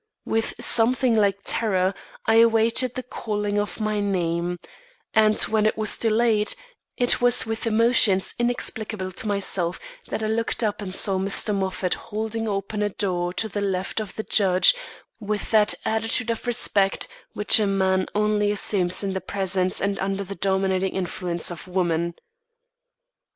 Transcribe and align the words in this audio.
With 0.25 0.55
something 0.59 1.13
like 1.13 1.41
terror, 1.45 1.93
I 2.25 2.37
awaited 2.39 2.95
the 2.95 3.03
calling 3.03 3.59
of 3.59 3.79
my 3.79 3.99
name; 3.99 4.57
and, 5.13 5.39
when 5.41 5.67
it 5.67 5.77
was 5.77 5.95
delayed, 5.95 6.55
it 6.97 7.21
was 7.21 7.45
with 7.45 7.67
emotions 7.67 8.33
inexplicable 8.39 9.11
to 9.11 9.27
myself 9.27 9.79
that 10.07 10.23
I 10.23 10.25
looked 10.25 10.63
up 10.63 10.81
and 10.81 10.91
saw 10.91 11.19
Mr. 11.19 11.53
Moffat 11.53 11.93
holding 11.93 12.47
open 12.47 12.81
a 12.81 12.89
door 12.89 13.29
at 13.29 13.51
the 13.53 13.61
left 13.61 13.99
of 13.99 14.15
the 14.15 14.23
judge, 14.23 14.73
with 15.19 15.51
that 15.51 15.75
attitude 15.85 16.31
of 16.31 16.47
respect, 16.47 17.07
which 17.33 17.59
a 17.59 17.67
man 17.67 18.07
only 18.15 18.49
assumes 18.51 19.03
in 19.03 19.13
the 19.13 19.21
presence 19.21 19.79
and 19.79 19.99
under 19.99 20.23
the 20.23 20.33
dominating 20.33 20.95
influence 20.95 21.51
of 21.51 21.67
woman. 21.67 22.15